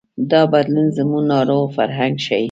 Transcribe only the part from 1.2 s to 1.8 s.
ناروغ